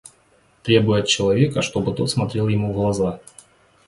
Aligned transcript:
Требуя 0.63 1.01
от 1.01 1.07
человека, 1.07 1.61
чтобы 1.61 1.93
тот 1.93 2.09
смотрел 2.09 2.47
ему 2.47 2.71
в 2.73 2.75
глаза. 2.75 3.19